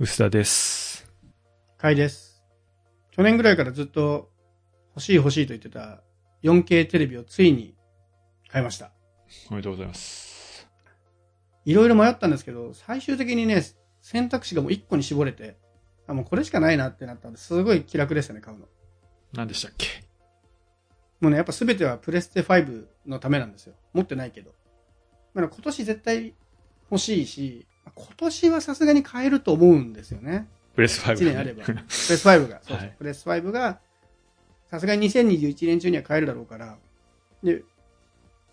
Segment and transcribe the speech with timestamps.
[0.00, 1.10] 薄田です。
[1.76, 2.40] 買いです。
[3.10, 4.30] 去年ぐらいからずっと
[4.94, 6.04] 欲しい欲しいと言ってた
[6.44, 7.74] 4K テレビをついに
[8.48, 8.92] 買いました。
[9.50, 10.68] おめでとうございます。
[11.64, 13.64] いろいろ迷ったんですけど、最終的にね、
[14.00, 15.56] 選択肢がもう1個に絞れて、
[16.06, 18.66] あ、もうこれしかないなってなったんで、すごい気楽でしたね、買うの。
[19.32, 19.88] 何でしたっけ？
[21.18, 23.74] もうね、やっぱ全てはプレステ5のためなんですよ。
[23.94, 24.50] 持ってないけど。
[24.50, 24.54] だ
[25.34, 26.34] から今年絶対
[26.88, 30.48] 欲しいし、今年はさすがに買えると思うんですよね。
[30.74, 31.64] プレス5、1年あれば。
[31.64, 32.60] プレス5が。
[32.62, 33.80] そうそうはいプレス5が、
[34.70, 36.76] さすがに2021年中には買えるだろうから。
[37.42, 37.62] で、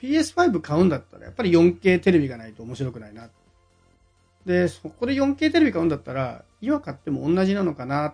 [0.02, 3.29] PS5 買うんだったら、やっぱり 4K テレビがないと面白くないな。
[4.45, 8.13] で、そこで 4K テレビ買うんだったら、今買っても同じなのかな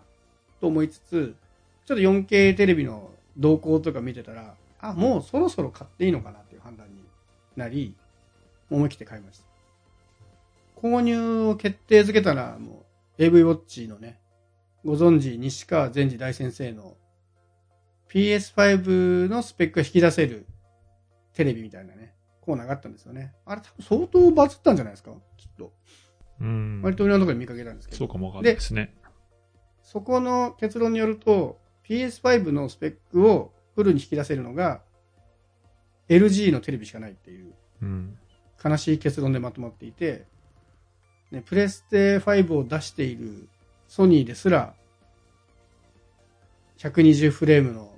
[0.59, 1.35] と思いつつ、
[1.85, 7.03] ちょっと 4K テレビの動向とか見てたら、あ、もうそろそろ買っていいのかなっていう判断に
[7.55, 7.95] なり、
[8.69, 9.50] 思い切って買いました。
[10.81, 12.85] 購入を決定づけたら、も
[13.17, 14.19] う AV ウォッチのね、
[14.83, 16.97] ご存知、西川善治大先生の
[18.09, 20.47] PS5 のスペックが引き出せる
[21.33, 23.33] テレビみたいなね、コーナーがあったんですよね。
[23.45, 25.11] あれ多分相当バズったんじゃないですか？
[25.37, 25.71] きっと。
[26.41, 26.81] うん。
[26.83, 27.97] 割といろんなところで見かけたんですけど。
[27.99, 28.95] そうかもわかんないですね。
[29.83, 34.81] そこの結論によると、PS5 のスペックをフルに引き出せるのが
[36.09, 38.17] LG のテレビしかないっていううん。
[38.63, 40.25] 悲しい結論でまとまっていて、
[41.31, 43.47] ね、プレステ5を出している
[43.87, 44.73] ソニーですら、
[46.77, 47.91] 120フレームの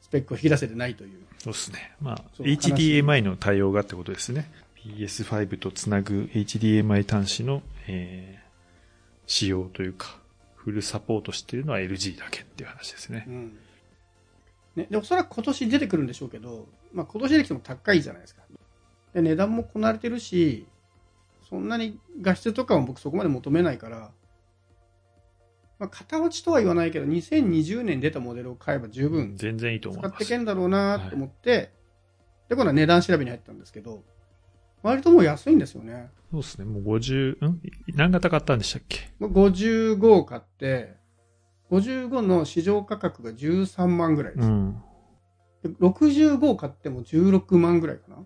[0.00, 1.20] スペックを引き出せてないという。
[1.38, 1.92] そうですね。
[2.00, 4.50] まあ、HDMI の対応がってことですね。
[4.76, 8.42] PS5 とつなぐ HDMI 端子の、えー、
[9.26, 10.20] 仕様というか、
[10.54, 13.30] フルサポートしているのは LG だけっていう話ですねう。
[13.30, 13.58] ん
[14.76, 18.42] ね、でおそらく今年出てくるんでしょうけど、まあ、今年出てきても高いじゃないですか。
[19.14, 20.66] で値段もこなれてるし、
[21.50, 24.12] そんなに画質とかも僕そこまで求めないから、
[25.78, 30.38] まあ、型落ちとは言わないけど、2020年に出たモデルを買えば十分全然いいと思います使ってけ。
[30.38, 31.72] んだろうなと思って、
[32.48, 34.04] で、今度は値段調べに入ったんですけど、
[34.82, 36.10] 割ともう安いんですよね。
[36.30, 36.64] そうですね。
[36.64, 37.60] もう50、ん？
[37.94, 39.10] 何型買ったんでしたっけ？
[39.18, 40.94] もう55を買って、
[41.70, 44.48] 55の市場価格が13万ぐらいです。
[44.48, 44.82] うん。
[45.62, 48.16] で65を買っても16万ぐらいかな。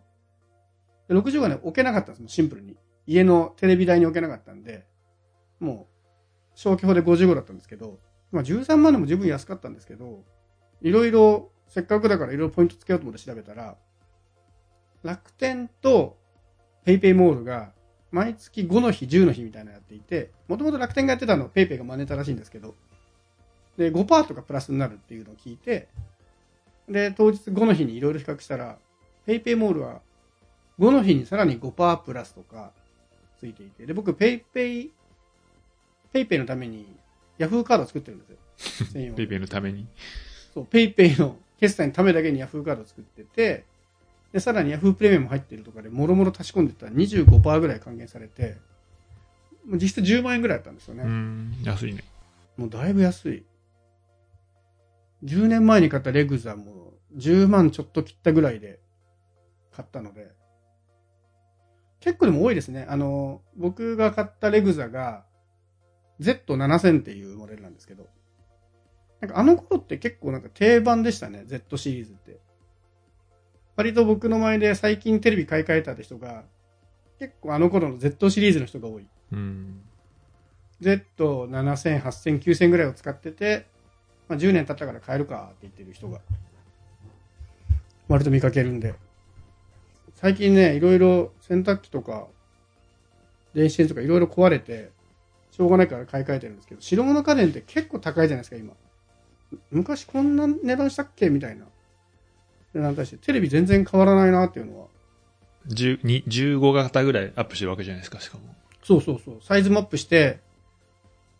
[1.08, 2.76] で65はね、置けなかったんですもんシンプルに。
[3.06, 4.86] 家のテレビ台に置けなかったんで、
[5.60, 5.94] もう、
[6.54, 7.98] 消去法で55だったんですけど、
[8.32, 10.24] まあ13万でも十分安かったんですけど、
[10.82, 13.76] いろいろ、せっかくだからいろいろポイントつけようと思って調べたら、
[15.02, 16.16] 楽天と
[16.84, 17.72] ペイペイモールが
[18.10, 22.74] 毎月5の日、10の日みたいなのやっていて、もともと楽天がやってたのをペイペイが真似たらしいんですけど、
[23.76, 25.88] で、5%とかプラスになるっていうのを聞いて、
[26.88, 28.78] で、当日5の日にいろいろ比較したら、
[29.26, 30.00] ペイペイモールは
[30.78, 32.72] 5の日にさらに5%プラスとか
[33.44, 34.90] ついていて、で、僕、ペイペイ、
[36.12, 36.86] ペイペイのために
[37.36, 38.38] ヤフーカードを作ってるんですよ。
[38.92, 39.86] 専用ペイペイのために？
[40.54, 43.64] そう、ペイペイの決済のためだけにヤフーカードを作ってて、
[44.32, 48.56] で、さらにヤフープレミアム入ってるとかで、もろもろ足し込んでったら25%ぐらい還元されて、
[49.66, 51.02] もう実質10万円ぐらいだったんですよね。
[51.04, 51.56] うん。
[51.62, 52.02] 安いね。
[52.56, 53.44] もうだいぶ安い。
[55.24, 58.78] 10年前に買ったレグザも10万ちょっと切ったぐらいで
[59.72, 60.32] 買ったので、
[62.04, 62.84] 結構でも多いですね。
[62.86, 65.24] あの、僕が買ったレグザが
[66.20, 68.08] Z7000 っていうモデルなんですけど、
[69.22, 72.40] なんかあの頃って結構なんか定番でしたね、Z シリーズって。
[73.74, 76.44] 割と僕の前で最近テレビ買い替えたって人が、
[77.18, 79.06] 結構あの頃の Z シリーズの人が多い。
[79.32, 79.80] うん。
[80.82, 83.66] Z7000、8000、9000ぐらいを使ってて、
[84.28, 86.20] まあ、10年経ったから買えるかって言ってる人が、
[88.08, 88.94] 割と見かけるんで。
[90.24, 92.28] 最近ね、いろいろ洗濯機とか、
[93.52, 94.90] 電子レンジとかいろいろ壊れて、
[95.50, 98.72] しょうがないから買い替えてるんですけど、白物家電って結構高いじゃないですか、今。
[99.70, 101.66] 昔こんな値段したっけみたいな。
[102.72, 104.86] 値段に対して、テレビ全然変わらないなっていうのは。
[105.68, 108.44] 10に15型ぐらいアップしてるわけじゃないですか、しかも。
[108.82, 109.38] そうそうそう。
[109.42, 110.38] サイズもアップして、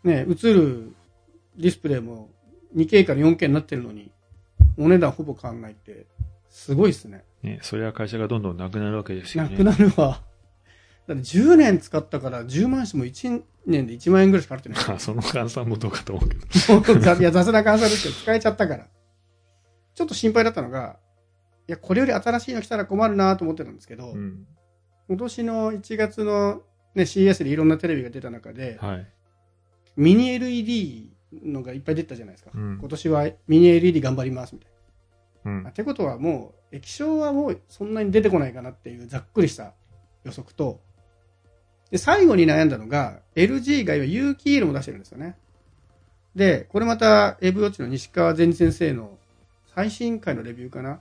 [0.03, 0.93] ね、映る
[1.57, 2.29] ディスプレイも
[2.75, 4.11] 2K から 4K になってるのに、
[4.77, 6.05] お値段ほぼ変わんないって、
[6.51, 7.23] すごいっすね。
[7.45, 9.51] ね、それは会社がどんどんなくなるわけですよね。
[9.51, 10.21] なくなるわ。
[11.07, 14.87] だって10年使ったから10万しても1年で1万円ぐらいしか払ってない。
[14.87, 16.35] まあ、その換算もどうかと思うけ
[16.95, 17.13] ど。
[17.15, 18.87] いや、雑な換算ですけど、使えちゃったから。
[19.93, 20.97] ちょっと心配だったのが、
[21.67, 24.47] いや、これより新しいの来たら困るなと思ってたんですけど、うん。
[25.07, 26.63] 今年の1月の、
[26.95, 29.07] ね、CS でいろんなテレビが出た中で、はい。
[29.95, 32.51] ミニ LED のがいっぱい出たじゃないですか。
[32.53, 34.71] うん今年はミニ LED 頑張りますみたい
[35.45, 35.69] うんな。
[35.69, 35.73] っ。
[35.73, 39.73] てことはもう、液晶はもうそんなに出てこないかなっていうざっくりした
[40.23, 40.79] 予測と、
[41.91, 45.37] で、最後に悩んだのが、LG が今有機 EL も出してるんですよね。
[46.35, 49.17] で、これまた AV ウォッチの西川善治先生の
[49.73, 50.99] 最新回のレビューかな。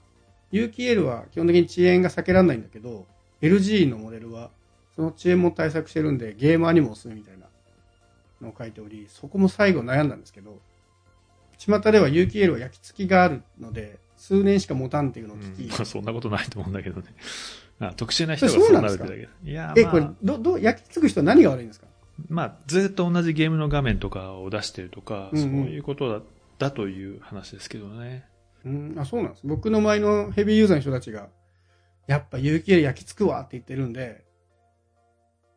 [0.53, 3.07] 有機 EL は基本的に遅延が避けられないんだけど、
[3.43, 4.51] LG のモデルは
[4.95, 7.47] その遅延も対策してるんで、ゲーマーにもおすすめみたいな
[8.41, 10.61] のを書いており、そこも最後悩んだんですけど、
[11.59, 17.09] 巷では有機 EL は焼き付きがあるので、数年しか持たんっていうのを聞き、うんまあ、そんなことないと思うんだけどね。
[17.79, 19.29] あ特殊な人がそうなるってだけど。
[19.45, 21.87] いや、え、まあ、これ、ど、ど、焼き付く人は何が悪いんですか？
[22.29, 26.23] まあ、ずっと同じゲームの画面とかを出してるとか、うんうん、そういうことだ
[26.59, 28.25] だという話ですけどね。
[28.65, 29.43] うん、あ、そうなんです。
[29.45, 31.29] 僕の前のヘビーユーザーの人たちが、
[32.07, 34.25] やっぱ有機 EL 焼き付くわって言ってるんで、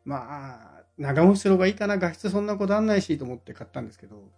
[0.04, 4.28] まあ、長持ちする方がいいかな、画質そんなこだわんないしと思って買ったんですけど、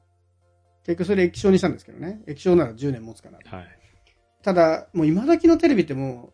[0.85, 2.23] 結局それ液晶にしたんですけどね。
[2.27, 3.39] 液晶なら10年持つかな。
[3.45, 3.80] はい。
[4.43, 6.33] ただ、もう今時のテレビっても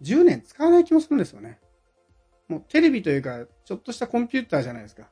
[0.00, 1.58] う10年使わない気もするんですよね。
[2.48, 5.08] もうテレビというか、ちょっとしたコンピューターじゃないですか。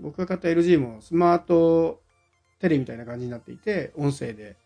[0.00, 2.00] 僕が買った LG もスマート
[2.60, 4.56] テレビみたいな感じになっていて、音声で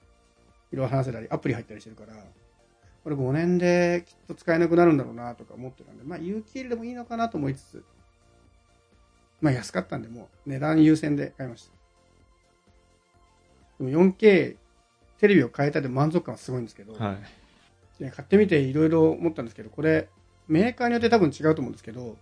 [0.73, 2.15] いろいろ話せたり、アプリ入ったりしてるから、
[3.05, 7.85] これ5年できっと使えなくなるんだろうなとか思ってたんで、まあ有機 EL でもいいのかなと思いつつ、
[9.41, 11.73] まあ安かったんで、もう値段優先で買いました。
[13.85, 14.57] でも 4K
[15.23, 17.13] テレビを変えたで満足感はすごいんですけど、は
[18.01, 20.09] い、買ってみていろいろ思ったんですけど、これ
[20.49, 22.17] メーカーによって多分違うと思うんですけど、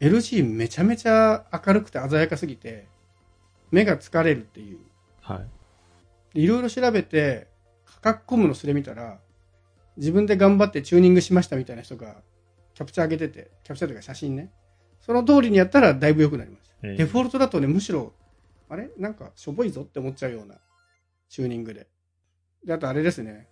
[0.00, 2.86] LG めちゃめちゃ明るくて鮮やかすぎて、
[3.70, 4.78] 目が疲れるっていう。
[5.20, 5.42] は
[6.34, 6.42] い。
[6.42, 7.48] いろいろ調べて、
[7.84, 9.18] 価格コムのスレ見たら、
[9.98, 12.16] 自分で頑張ってチューニングしましたみたいな人が
[12.74, 14.50] キャプチャー上げてて、キャプチャーというか写真ね。
[15.02, 16.74] その通りにやったらだいぶ良くなります。
[16.82, 18.14] えー、デフォルトだとね、むしろ、
[18.70, 18.88] あれ？
[18.96, 20.54] なんかしょぼいぞって思っちゃうような
[21.28, 21.86] チューニングで。
[22.64, 23.48] で、あとあれですね。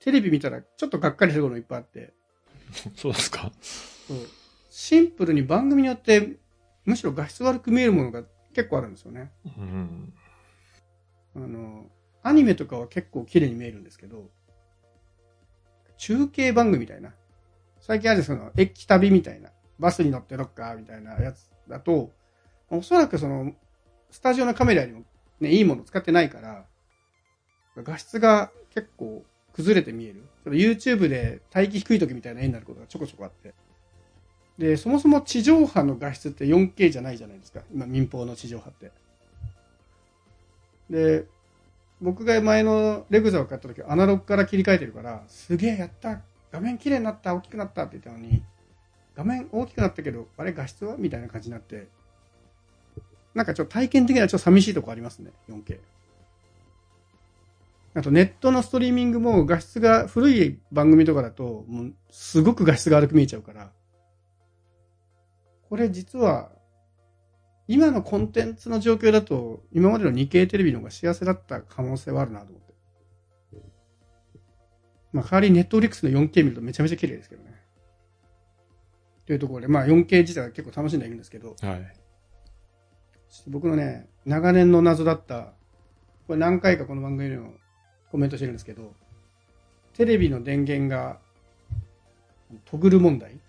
[0.00, 2.12] テレビ見たらちょっとがっかりすることいっぱいあって。
[2.96, 3.50] そうですか？
[4.06, 4.18] そう。
[4.70, 6.36] シンプルに番組によって
[6.84, 8.22] むしろ画質悪く見えるものが
[8.54, 9.30] 結構あるんですよね。
[9.44, 10.12] うん。
[11.36, 11.90] あの、
[12.22, 14.30] アニメとかは結構綺麗に見えるんですけど、
[15.96, 17.14] 中継番組みたいな。
[17.80, 19.50] 最近あるその、駅旅みたいな。
[19.78, 22.12] バスに乗ってロッカーみたいなやつだと、
[22.70, 23.52] おそらくその、
[24.10, 25.04] スタジオのカメラよりも
[25.40, 26.66] ね、いいもの使ってないから、
[27.82, 30.22] 画質が結構崩れて見える。
[30.46, 33.54] YouTube で待機低い時みたいな絵になることがちょこちょこあって。
[34.58, 37.62] で、そもそも地上波の画質って 4K じゃないじゃないですか。
[37.72, 38.92] 今民放の地上波って。
[40.90, 41.24] で、
[42.00, 46.20] 僕が前のレグザを買った時アナログから切り替えてるから、すげえやった
[46.52, 48.42] 画面綺麗になった大きくなったって言ったのに、
[49.16, 51.88] 画面大きくなったけど、あれ画質はみたいな感じになって、
[53.34, 55.78] なんかちょっと体験的にはちょっと寂しいとこありますね、4K。
[57.94, 63.72] あとネットのストリーミングも画質が古い番組とかだと、もうすごく画質が悪く見えちゃうから、
[65.68, 66.50] これ実は
[67.66, 72.74] 今のコンテンツの状況だと、今までの日系テレビの方が幸せだった可能性はあるなと思って。
[75.12, 77.54] まあ、代わりにネットフリックスの 4K 見るとめちゃめちゃ綺麗ですけどね。
[79.24, 81.96] というところで、まあ 4K 自体は結構楽しんでいるんですけど、はい。
[83.46, 85.54] 僕のね、長年の謎だった、
[86.26, 87.54] これ何回かこの番組でも
[88.14, 88.92] コメントしてるんですけど、
[89.92, 91.18] テレビの電源が
[92.64, 93.40] トグル問題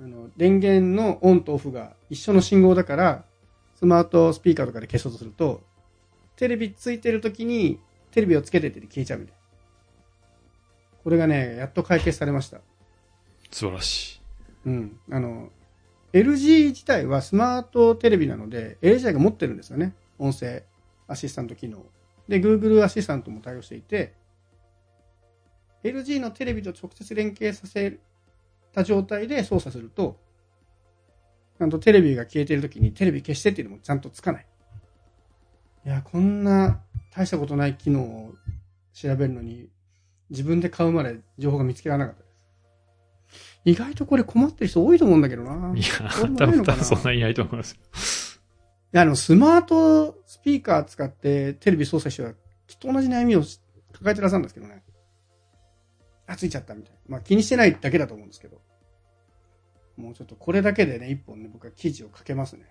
[0.00, 3.24] あの、電源のオンとオフが一緒の信号だから、
[3.74, 5.64] スマートスピーカーとかで消そうとすると、
[6.36, 7.80] テレビついてる時に
[8.12, 9.40] テレビをつけてて消えちゃうみたいな。
[11.02, 12.58] これがね、やっと解決されました。
[13.50, 14.20] 素晴らしい。
[14.66, 15.00] うん。
[15.10, 15.50] あの、
[16.12, 19.96] LG 自体はスマートテレビなので、LG が持ってるんですよね。
[20.20, 20.62] 音声
[21.08, 21.84] アシスタント機能。
[22.28, 24.14] で、Google アシスタントも対応していて、
[25.82, 27.98] LG のテレビと直接連携させ
[28.72, 30.20] た状態で操作すると、
[31.58, 34.46] ちゃんとテレビが消えてる時にテレビ消してっていうのもちゃんとつかない。
[35.86, 36.80] いや、こんな
[37.14, 38.34] 大したことない機能を
[38.92, 39.68] 調べるのに、
[40.30, 43.60] 自分で買うまで情報が見つけられなかったです。
[43.64, 45.74] 意外とこれ困ってる人多いと思うんだけどな。
[45.74, 45.86] いや、
[46.36, 47.78] 多分そんなにいないと思います
[48.92, 52.32] や、あの、スマートスピーカー使ってテレビ操作しては、
[52.66, 53.42] きっと同じ悩みを
[53.92, 54.82] 抱えてらっしゃるんですけどね。
[56.26, 56.98] あ、ついちゃったみたいな。
[57.08, 58.60] まあ気にしてないだけだと思うんですけど。
[59.96, 62.64] もうちょっとこれだけでね、一本ね、僕は記事を書けますね。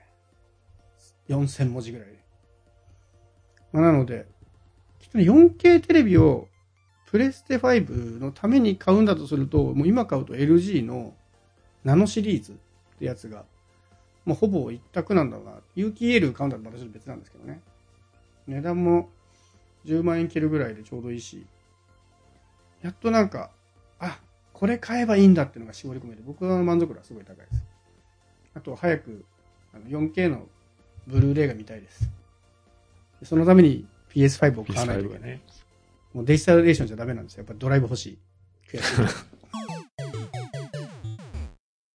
[1.28, 2.20] 4000文字ぐらいで。
[3.74, 4.28] まあ、なので、
[5.00, 6.48] きっとね、4K テレビを
[7.08, 11.14] プレステ5のために買うんだとすると、もう今買うと LG の
[11.84, 12.56] ナノシリーズっ
[12.98, 13.46] てやつが、
[14.28, 15.54] もうほぼ一択なんだろうな。
[15.74, 17.62] 有機 EL 買うんだとまたちょっと別なんですけどね。
[18.46, 19.10] 値段も
[19.86, 21.46] 10万円切るぐらいでちょうどいいし、
[22.82, 23.52] やっとなんか、
[24.00, 24.20] あ、
[24.52, 27.64] これ買えばいいんだっていうのが絞り込めて、僕は満足度はすごい高いです。
[28.54, 29.24] あと早く
[29.74, 30.46] あの 4K の
[31.08, 32.10] ブルーレイが見たいです。
[33.22, 35.22] でそのために PS5 を買わないとい PS5 けない。
[35.22, 35.42] がね。
[36.14, 37.44] もうデジタルレーションじゃダメなんですよ。
[37.44, 38.18] やっぱドライブ欲しい。
[38.70, 39.28] 悔しい。